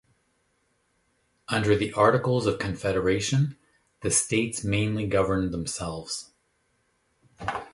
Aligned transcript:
Under 1.47 1.75
the 1.75 1.93
Articles 1.93 2.47
of 2.47 2.57
Confederation, 2.57 3.55
the 3.99 4.09
states 4.09 4.63
mainly 4.63 5.05
governed 5.05 5.53
themselves. 5.53 6.31